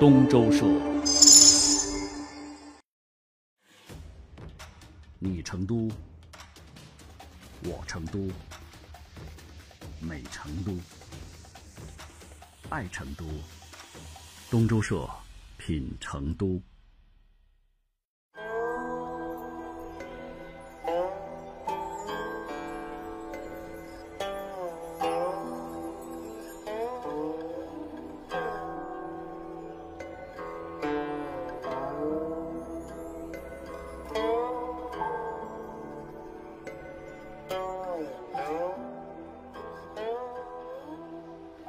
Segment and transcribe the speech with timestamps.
[0.00, 0.64] 东周社，
[5.18, 5.90] 你成都，
[7.64, 8.30] 我成都，
[10.00, 10.78] 美成都，
[12.68, 13.24] 爱成都，
[14.48, 15.10] 东周社
[15.56, 16.62] 品成都。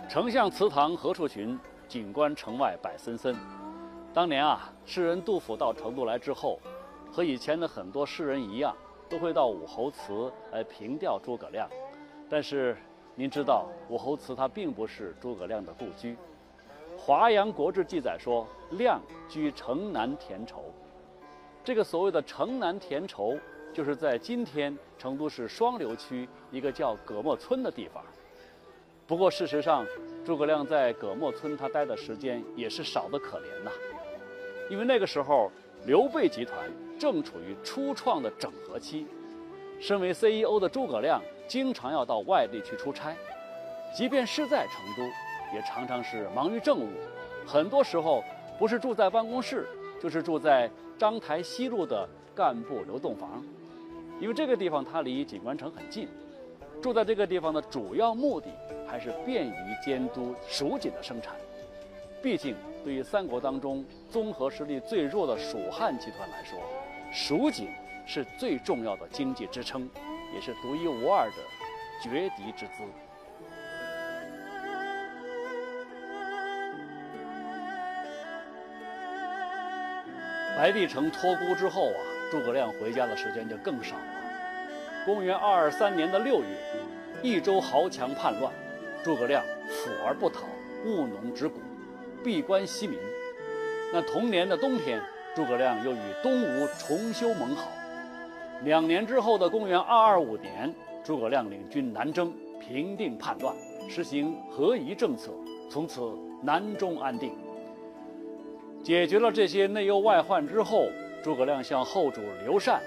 [0.09, 1.55] 丞相祠堂何处寻？
[1.87, 3.35] 景观城外柏森森。
[4.11, 6.59] 当年啊，诗人杜甫到成都来之后，
[7.11, 8.75] 和以前的很多诗人一样，
[9.07, 11.69] 都会到武侯祠来凭吊诸葛亮。
[12.27, 12.75] 但是
[13.13, 16.13] 您知道，武侯祠它并不是诸葛亮的故居。
[16.97, 20.73] 《华阳国志》记载说，亮居城南田畴。
[21.63, 23.37] 这个所谓的城南田畴，
[23.71, 28.03] 就是在今天成都市双流区一个叫葛墨村的地方。
[29.07, 29.83] 不过，事实上，
[30.29, 33.71] 诸葛亮在葛墨村他待的时间也是少得可怜呐。
[34.69, 35.51] 因为那个时候，
[35.87, 39.07] 刘备集团正处于初创的整合期，
[39.79, 43.15] 身为 CEO 的诸葛亮经常要到外地去出差，
[43.91, 45.01] 即便是在成都，
[45.51, 46.89] 也常常是忙于政务，
[47.43, 48.23] 很多时候
[48.59, 49.67] 不是住在办公室，
[49.99, 53.43] 就是住在章台西路的干部流动房，
[54.19, 56.07] 因为这个地方它离锦官城很近。
[56.81, 58.47] 住在这个地方的主要目的
[58.87, 61.35] 还是便于监督蜀锦的生产。
[62.21, 66.59] 毕竟，对于三国当中综合实力最弱的蜀汉集团来说，
[67.11, 67.69] 蜀锦
[68.05, 69.89] 是最重要的经济支撑，
[70.33, 71.37] 也是独一无二的
[72.03, 72.83] 绝敌之资。
[80.57, 84.18] 白帝城托孤之后啊，诸葛亮回家的时间就更少了。
[85.09, 86.47] 公元二二三年的六月，
[87.23, 88.53] 益州豪强叛乱，
[89.03, 90.41] 诸葛亮抚而不讨，
[90.85, 91.59] 务农之谷，
[92.23, 92.99] 闭关息民。
[93.91, 95.01] 那同年的冬天，
[95.35, 97.71] 诸葛亮又与东吴重修盟好。
[98.63, 100.71] 两年之后的公元二二五年，
[101.03, 103.55] 诸葛亮领军南征，平定叛乱，
[103.89, 105.31] 实行合夷政策，
[105.71, 105.99] 从此
[106.43, 107.31] 南中安定。
[108.83, 110.85] 解决了这些内忧外患之后，
[111.23, 112.79] 诸葛亮向后主刘禅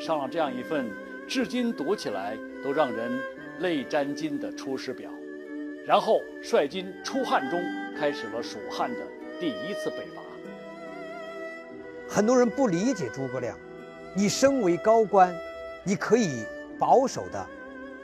[0.00, 0.88] 上了这样一份。
[1.26, 3.18] 至今读起来都让人
[3.60, 5.10] 泪沾襟的《出师表》，
[5.86, 7.60] 然后率军出汉中，
[7.98, 9.00] 开始了蜀汉的
[9.40, 10.22] 第一次北伐。
[12.08, 13.58] 很多人不理解诸葛亮，
[14.14, 15.34] 你身为高官，
[15.82, 16.44] 你可以
[16.78, 17.46] 保守的，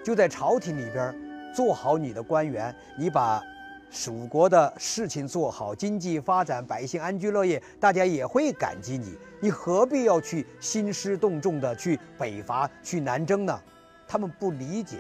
[0.02, 1.14] 就在朝廷里边
[1.54, 3.42] 做好你的官员，你把。
[3.90, 9.18] 蜀国的事情做好，经济发展，百姓安居乐业，大家也会感激你。
[9.40, 13.60] 你何必要去兴师动众的去北伐、去南征呢？
[14.06, 14.98] 他们不理解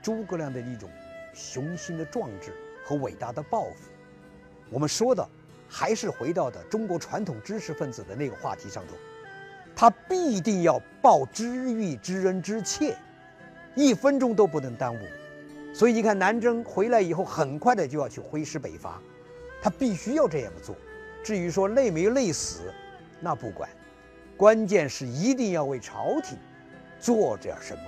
[0.00, 0.88] 诸葛亮的一种
[1.34, 3.90] 雄心的壮志和伟大的抱负。
[4.70, 5.28] 我们说的
[5.68, 8.94] 还是回到的中国传统知识分子的那个话题上头，
[9.74, 12.96] 他必定要报知遇之恩之切，
[13.74, 14.98] 一分钟都不能耽误。
[15.72, 19.00] 所以你看，南征回来以后，很快的就要去挥师北伐，
[19.60, 20.76] 他必须要这样做。
[21.24, 22.72] 至于说累没累死，
[23.20, 23.70] 那不管，
[24.36, 26.36] 关键是一定要为朝廷
[27.00, 27.84] 做点什么，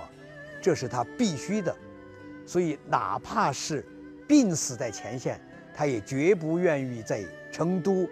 [0.61, 1.75] 这是他必须的。
[2.45, 3.85] 所以哪怕是
[4.27, 5.39] 病死在前线，
[5.73, 8.07] 他也绝不愿意在成都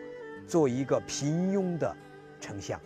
[0.47, 1.95] 做一个平庸的
[2.39, 2.79] 丞相。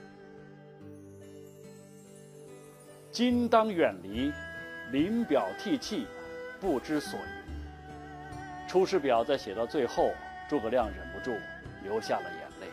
[3.12, 4.32] 今当远离，
[4.92, 6.06] 临表涕泣。
[6.60, 7.54] 不知所云。
[8.70, 10.12] 《出师表》在写到最后，
[10.50, 11.36] 诸葛亮忍不住
[11.84, 12.68] 流下了眼泪。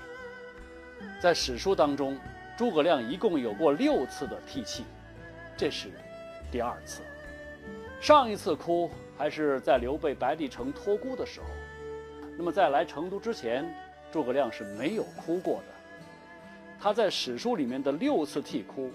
[1.21, 2.19] 在史书当中，
[2.57, 4.85] 诸葛亮一共有过六次的涕泣，
[5.57, 5.89] 这是
[6.51, 7.03] 第二次。
[8.01, 11.47] 上一次哭还是在刘备白帝城托孤的时候。
[12.37, 13.65] 那么在来成都之前，
[14.11, 15.75] 诸葛亮是没有哭过的。
[16.81, 18.91] 他在史书里面的六次啼哭，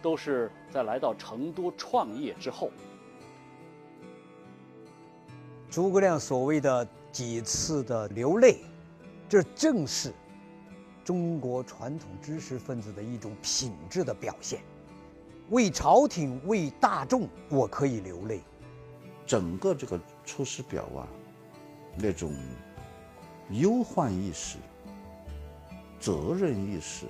[0.00, 2.70] 都是在来到成都创业之后。
[5.76, 8.60] 诸葛亮所谓的几次的流泪，
[9.28, 10.10] 这正是
[11.04, 14.60] 中国传统知识分子的一种品质的表现。
[15.50, 18.40] 为朝廷、为大众，我可以流泪。
[19.26, 21.06] 整个这个《出师表》啊，
[21.98, 22.34] 那种
[23.50, 24.56] 忧患意识、
[26.00, 27.04] 责任意识、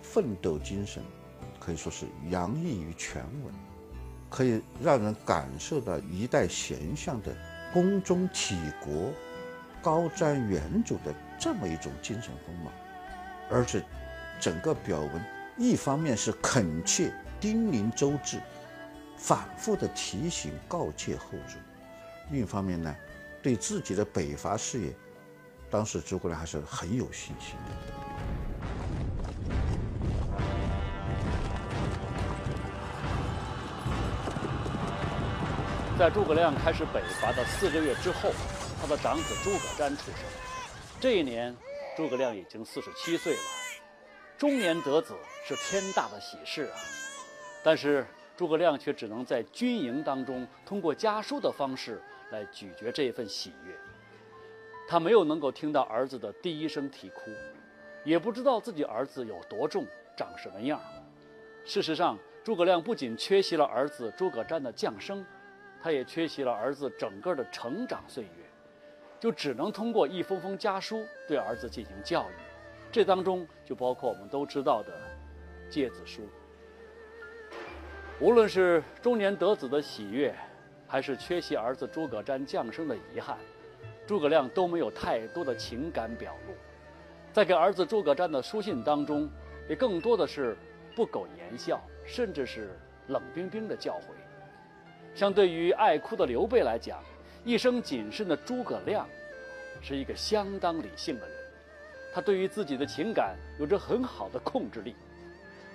[0.00, 1.02] 奋斗精神，
[1.58, 3.52] 可以说是洋溢于全文，
[4.30, 7.36] 可以让人感受到一代贤相的。
[7.74, 9.12] 宫中体国、
[9.82, 12.70] 高瞻远瞩的这么一种精神风貌，
[13.50, 13.82] 而且
[14.40, 15.20] 整个表文
[15.58, 18.38] 一方面是恳切叮咛周至，
[19.16, 21.58] 反复的提醒告诫后主；
[22.30, 22.94] 另一方面呢，
[23.42, 24.94] 对自己的北伐事业，
[25.68, 28.33] 当时诸葛亮还是很有信心的。
[36.04, 38.30] 在诸葛亮开始北伐的四个月之后，
[38.78, 40.20] 他的长子诸葛瞻出生。
[41.00, 41.56] 这一年，
[41.96, 43.40] 诸葛亮已经四十七岁了，
[44.36, 45.14] 中年得子
[45.46, 46.76] 是天大的喜事啊！
[47.62, 48.06] 但是
[48.36, 53.74] 诸葛亮却只能在军营当中通过家书的方式来咀嚼这份喜悦。
[54.86, 57.30] 他没有能够听到儿子的第一声啼哭，
[58.04, 60.78] 也不知道自己儿子有多重，长什么样。
[61.64, 65.24] 事实上，诸葛亮不仅缺席了儿子诸葛瞻的降生。
[65.84, 68.30] 他也缺席了儿子整个的成长岁月，
[69.20, 72.32] 就只能通过一封封家书对儿子进行教育。
[72.90, 74.94] 这当中就包括我们都知道的
[75.68, 76.22] 诫子书。
[78.18, 80.34] 无论是中年得子的喜悦，
[80.88, 83.36] 还是缺席儿子诸葛瞻降生的遗憾，
[84.06, 86.54] 诸葛亮都没有太多的情感表露。
[87.30, 89.28] 在给儿子诸葛瞻的书信当中，
[89.68, 90.56] 也更多的是
[90.96, 92.70] 不苟言笑，甚至是
[93.08, 94.23] 冷冰冰的教诲。
[95.14, 96.98] 相对于爱哭的刘备来讲，
[97.44, 99.08] 一生谨慎的诸葛亮，
[99.80, 101.36] 是一个相当理性的人。
[102.12, 104.94] 他对于自己的情感有着很好的控制力。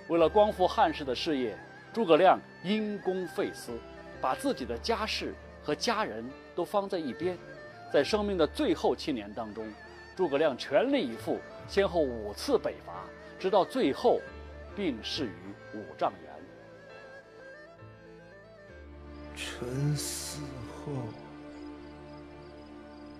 [0.09, 1.57] 为了光复汉室的事业，
[1.93, 3.71] 诸葛亮因公废私，
[4.19, 5.33] 把自己的家事
[5.63, 7.37] 和家人都放在一边。
[7.93, 9.65] 在生命的最后七年当中，
[10.15, 13.05] 诸葛亮全力以赴，先后五次北伐，
[13.39, 14.19] 直到最后
[14.75, 15.31] 病逝于
[15.73, 16.28] 五丈原。
[19.39, 20.91] 臣死后，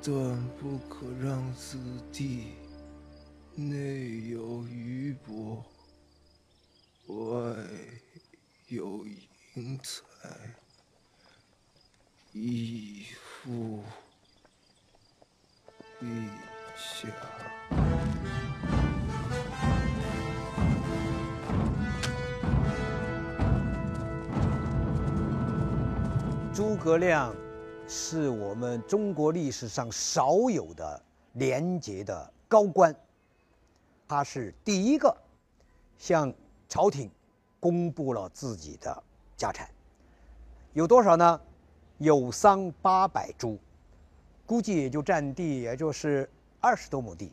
[0.03, 1.77] 断不可让子
[2.11, 2.55] 弟
[3.55, 5.63] 内有余帛，
[7.07, 7.55] 外
[8.67, 9.05] 有
[9.55, 10.29] 银财，
[12.33, 13.81] 以付
[16.01, 16.29] 陛
[16.75, 17.78] 下。
[26.59, 27.33] 诸葛亮
[27.87, 31.01] 是我们中国历史上少有的
[31.35, 32.93] 廉洁的高官，
[34.05, 35.15] 他是第一个
[35.97, 36.33] 向
[36.67, 37.09] 朝廷
[37.61, 39.03] 公布了自己的
[39.37, 39.69] 家产，
[40.73, 41.39] 有多少呢？
[41.97, 43.57] 有桑八百株，
[44.45, 46.29] 估计也就占地也就是
[46.59, 47.31] 二十多亩地。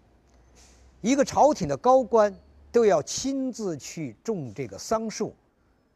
[1.01, 2.33] 一个朝廷的高官
[2.71, 5.35] 都要亲自去种这个桑树，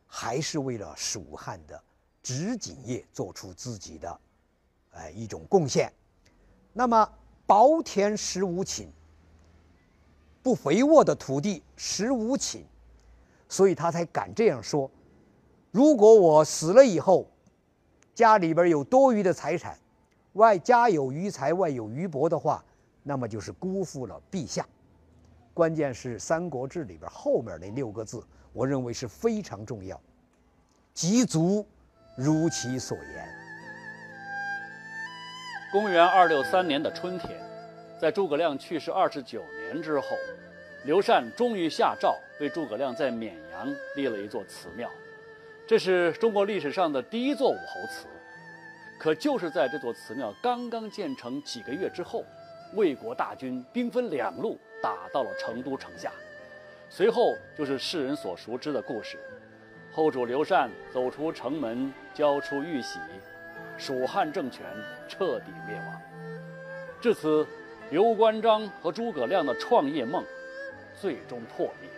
[0.08, 1.80] 还是为了蜀汉的。
[2.22, 4.20] 织锦业做出自己的，
[4.90, 5.92] 呃一种贡献。
[6.72, 7.08] 那么
[7.46, 8.86] 薄田十五顷，
[10.42, 12.62] 不肥沃的土地十五顷，
[13.48, 14.90] 所以他才敢这样说。
[15.70, 17.26] 如果我死了以后，
[18.14, 19.78] 家里边有多余的财产，
[20.34, 22.64] 外家有余财，外有余帛的话，
[23.02, 24.66] 那么就是辜负了陛下。
[25.54, 28.22] 关键是《三国志》里边后面那六个字，
[28.52, 30.00] 我认为是非常重要，
[30.94, 31.66] 极足。
[32.22, 33.26] 如其所言。
[35.72, 37.40] 公元二六三年的春天，
[37.98, 40.06] 在诸葛亮去世二十九年之后，
[40.84, 44.90] 刘禅终于下诏为诸葛亮在绵阳立了一座祠庙。
[45.66, 48.06] 这是中国历史上的第一座武侯祠。
[48.98, 52.22] 可就是在这座祠庙刚刚建成几个月之后，
[52.74, 56.12] 魏国大军兵分两路打到了成都城下。
[56.90, 59.18] 随后就是世人所熟知的故事。
[59.92, 63.00] 后主刘禅走出城门，交出玉玺，
[63.76, 64.64] 蜀汉政权
[65.08, 66.00] 彻底灭亡。
[67.00, 67.46] 至此，
[67.90, 70.24] 刘关张和诸葛亮的创业梦
[70.94, 71.90] 最终破灭。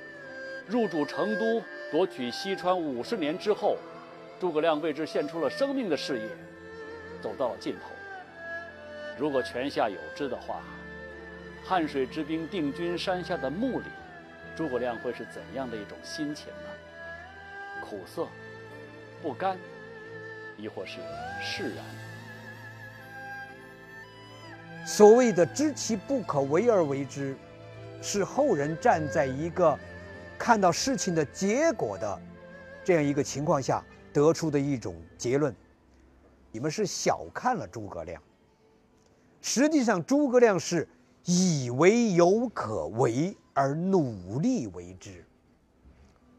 [0.67, 3.77] 入主成都，夺取西川五十年之后，
[4.41, 6.29] 诸葛亮为之献出了生命的事业，
[7.21, 7.91] 走到了尽头。
[9.19, 10.63] 如果泉下有知的话，
[11.63, 13.87] 汉水之滨定军山下的墓里，
[14.57, 16.71] 诸葛亮会是怎样的一种心情呢？
[17.93, 18.27] 苦涩、
[19.21, 19.59] 不甘，
[20.57, 20.99] 亦或是
[21.43, 21.85] 释然。
[24.87, 27.37] 所谓的“知其不可为而为之”，
[28.01, 29.79] 是后人站在一个
[30.39, 32.19] 看到事情的结果的
[32.83, 35.55] 这样一个情况下得出的一种结论。
[36.51, 38.23] 你们是小看了诸葛亮，
[39.43, 40.89] 实际上诸葛亮是
[41.27, 45.23] 以为有可为而努力为之。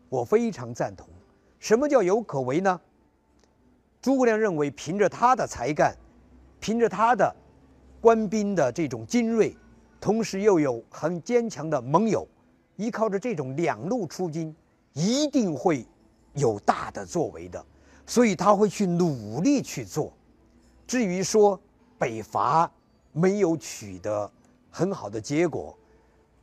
[0.10, 1.08] 我非常赞同。
[1.64, 2.82] 什么叫有可为呢？
[4.02, 5.96] 诸葛亮认为，凭着他的才干，
[6.60, 7.34] 凭着他的
[8.02, 9.56] 官兵的这种精锐，
[10.02, 12.28] 同时又有很坚强的盟友，
[12.76, 14.54] 依靠着这种两路出军，
[14.92, 15.88] 一定会
[16.34, 17.66] 有大的作为的，
[18.06, 20.12] 所以他会去努力去做。
[20.86, 21.58] 至于说
[21.98, 22.70] 北伐
[23.14, 24.30] 没有取得
[24.70, 25.74] 很好的结果，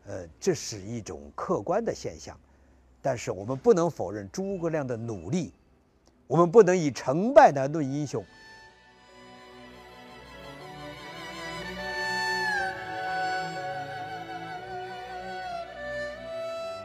[0.07, 2.35] 呃，这是一种客观的现象，
[3.03, 5.53] 但是我们不能否认诸葛亮的努力，
[6.27, 8.25] 我们不能以成败来论英雄。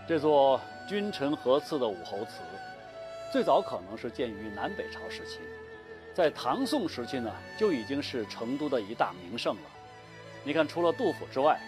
[0.08, 2.42] 这座君臣合祀的武侯祠，
[3.34, 5.40] 最早可能是建于南北朝时期，
[6.14, 9.62] 在唐宋时期呢，就已经是成都的一大名胜了。
[10.44, 11.60] 你看，除了杜甫之外，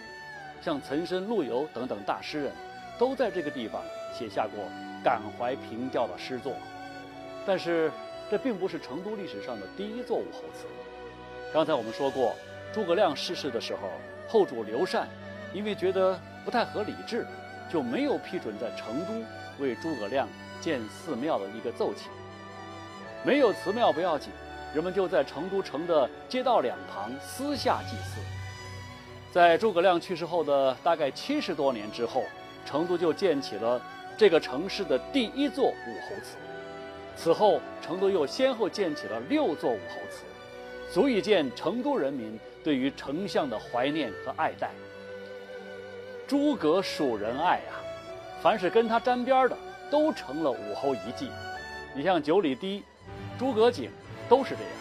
[0.62, 2.52] 像岑参、陆游等等大诗人，
[2.96, 4.64] 都在这个地方写下过
[5.02, 6.52] 感怀平调的诗作。
[7.46, 7.90] 但是，
[8.30, 10.66] 这并不是成都历史上的第一座武侯祠。
[11.52, 12.34] 刚才我们说过，
[12.72, 13.90] 诸葛亮逝世的时候，
[14.28, 15.08] 后主刘禅
[15.52, 17.26] 因为觉得不太合理制。
[17.70, 20.26] 就没有批准在成都为诸葛亮
[20.58, 22.10] 建寺庙的一个奏请。
[23.22, 24.30] 没有祠庙不要紧，
[24.72, 28.22] 人们就在成都城的街道两旁私下祭祀。
[29.30, 32.24] 在诸葛亮去世后的大概七十多年之后，
[32.64, 33.78] 成都就建起了
[34.18, 36.36] 这个城市的第一座武侯祠。
[37.16, 40.24] 此后，成都又先后建起了六座武侯祠，
[40.92, 44.70] 足以见成都人民对于丞相的怀念和爱戴。
[46.26, 47.78] 诸葛蜀人爱啊，
[48.42, 49.56] 凡是跟他沾边的，
[49.88, 51.30] 都成了武侯遗迹。
[51.94, 52.82] 你像九里堤、
[53.38, 53.88] 诸葛井，
[54.28, 54.72] 都是这样。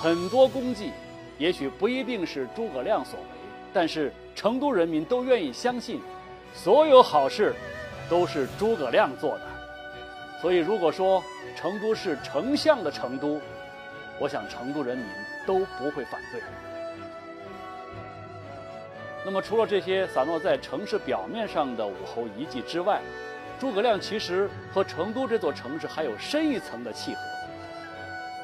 [0.00, 0.92] 很多功绩，
[1.38, 3.26] 也许不一定是诸葛亮所为，
[3.72, 6.00] 但是成都人民都愿意相信，
[6.54, 7.54] 所有好事，
[8.08, 9.42] 都是诸葛亮做的。
[10.40, 11.22] 所以，如果说
[11.56, 13.40] 成都是丞相的成都，
[14.18, 15.06] 我想成都人民
[15.46, 16.42] 都不会反对。
[19.24, 23.00] 那么，除了这些散落在城市表面上的武侯遗迹之外，
[23.58, 27.20] 诸葛亮其实和成都这座城市还有深一层的契合。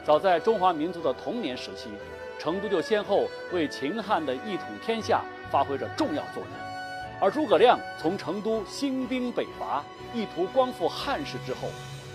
[0.03, 1.91] 早在中华民族的童年时期，
[2.39, 6.70] 成都就先后为秦汉的一统天下发挥着重要作用。
[7.21, 9.85] 而诸葛亮从成都兴兵北伐，
[10.15, 11.69] 意图光复汉室之后，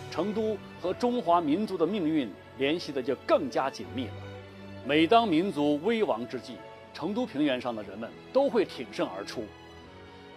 [0.09, 4.13] 成都和中华民族的命运联系的就更加紧密了。
[4.83, 6.55] 每当民族危亡之际，
[6.91, 9.43] 成都平原上的人们都会挺身而出，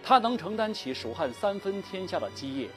[0.03, 2.67] 他能承担起蜀汉三分天下的基业，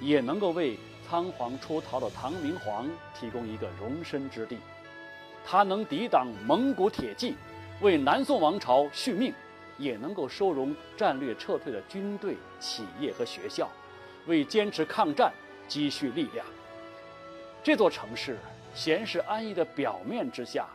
[0.00, 4.56] 也能够为仓皇出逃的唐明皇提供一个容身之地。
[5.44, 7.34] 他能抵挡蒙古铁骑，
[7.82, 9.34] 为南宋王朝续命，
[9.82, 13.68] 也能够收容战略撤退的军队、企业和学校，
[14.26, 15.32] 为坚持抗战
[15.66, 16.46] 积蓄力量。
[17.62, 18.38] 这座城市
[18.74, 20.68] 闲适安逸的表面之下，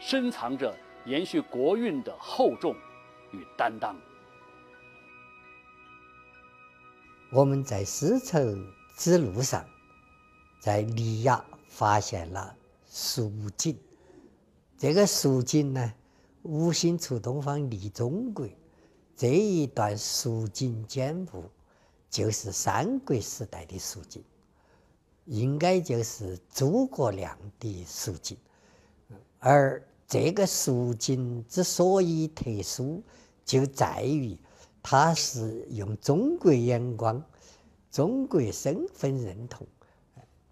[0.00, 0.74] 深藏着。
[1.06, 2.76] 延续国运的厚重
[3.32, 3.96] 与担当。
[7.32, 8.38] 我们在丝绸
[8.98, 9.64] 之路上，
[10.60, 12.54] 在尼亚发现了
[12.86, 13.74] 蜀锦。
[14.76, 15.90] 这个蜀锦呢，
[16.42, 18.48] 五星出东方利中国。
[19.16, 21.44] 这一段蜀锦简物，
[22.08, 24.24] 就是三国时代的蜀锦，
[25.26, 28.36] 应该就是诸葛亮的蜀锦，
[29.38, 29.82] 而。
[30.12, 33.00] 这个蜀锦之所以特殊，
[33.44, 34.36] 就在于
[34.82, 37.24] 它是用中国眼光、
[37.92, 39.64] 中国身份认同、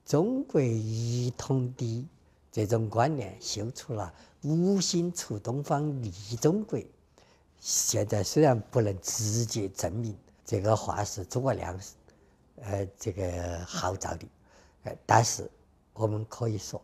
[0.05, 2.09] 中国一统的
[2.53, 6.79] 这种观念修出了“五星出东方，利中国”。
[7.61, 11.79] 现在虽然不能直接证明这个话是诸葛亮
[12.63, 14.27] 呃这个号召的，
[14.85, 15.51] 呃，但是
[15.93, 16.81] 我们可以说。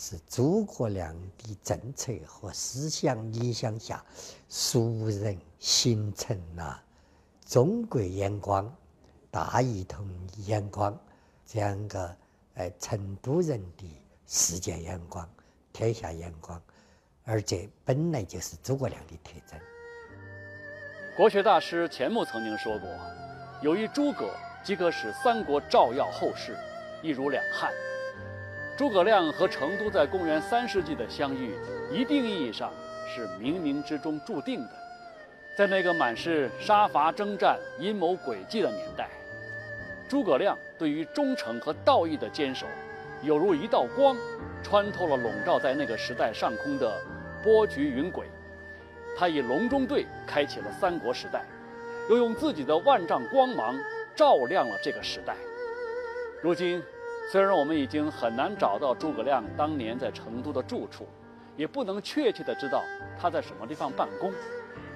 [0.00, 4.04] 是诸葛亮的政策和思想影响下，
[4.48, 6.80] 蜀人形成了
[7.44, 8.72] 中国眼光、
[9.28, 10.08] 大一统
[10.46, 10.96] 眼光
[11.44, 12.16] 这样个
[12.54, 13.90] 呃成都人的
[14.28, 15.28] 世界眼光、
[15.72, 16.62] 天下眼光，
[17.28, 19.60] 而这本来就是诸葛亮的特征。
[21.14, 22.88] 国学大师钱穆曾经说过
[23.60, 24.30] ：“有一诸葛，
[24.64, 26.56] 即可使三国照耀后世，
[27.02, 27.70] 一如两汉。”
[28.78, 31.54] 诸葛亮和成都在公元三世纪的相遇，
[31.92, 32.72] 一定意义上
[33.14, 34.70] 是冥冥之中注定的。
[35.54, 39.10] 在那个满是杀伐征战、阴谋诡计的年代，
[40.08, 42.66] 诸葛亮对于忠诚和道义的坚守，
[43.22, 44.16] 有如一道光，
[44.62, 47.02] 穿透了笼罩在那个时代上空的
[47.42, 48.24] 波谲云诡。
[49.16, 51.44] 他以隆中对开启了三国时代，
[52.10, 53.74] 又用自己的万丈光芒
[54.14, 55.36] 照亮了这个时代。
[56.42, 56.82] 如今。
[57.30, 61.06] 虽然我们已经很难找到诸葛亮当年在成都的住处，
[61.58, 62.82] 也不能确切的知道
[63.20, 64.32] 他在什么地方办公，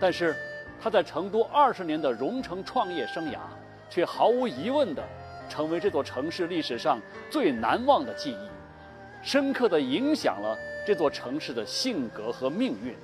[0.00, 0.34] 但是
[0.80, 3.36] 他在成都二十年的蓉城创业生涯，
[3.90, 5.02] 却毫无疑问地
[5.46, 8.48] 成为这座城市历史上最难忘的记忆，
[9.22, 12.94] 深刻地影响了这座城市的性格和命运，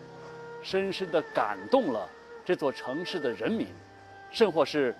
[0.62, 2.08] 深深地感动了
[2.44, 3.68] 这座城市的人民，
[4.30, 4.94] 甚或是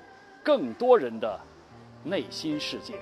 [0.45, 1.41] 更多人的
[2.05, 2.95] 内心世界。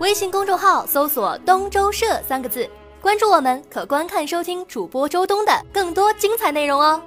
[0.00, 2.68] 微信公众号搜索“东周社”三个字，
[3.00, 7.02] 关注我们，可观看收听主播周东的更多精彩内容哦。